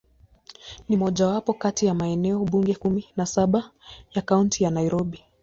[0.89, 3.71] Ni mojawapo kati ya maeneo bunge kumi na saba
[4.13, 5.23] ya Kaunti ya Nairobi.